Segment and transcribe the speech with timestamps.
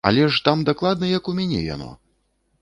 [0.09, 1.91] Але ж там дакладна як у мяне яно!